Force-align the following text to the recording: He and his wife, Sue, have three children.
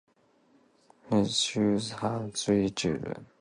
He 1.11 1.15
and 1.15 1.27
his 1.27 1.55
wife, 1.55 1.79
Sue, 1.79 1.95
have 2.01 2.33
three 2.33 2.71
children. 2.71 3.27